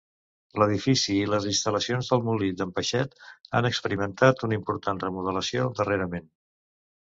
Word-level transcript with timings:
L'edifici 0.61 1.17
i 1.25 1.27
les 1.33 1.43
instal·lacions 1.51 2.09
del 2.13 2.23
molí 2.29 2.49
d'en 2.61 2.71
Peixet 2.79 3.13
han 3.59 3.69
experimentat 3.71 4.43
una 4.49 4.59
important 4.61 5.05
remodelació 5.05 5.69
darrerament. 5.83 6.27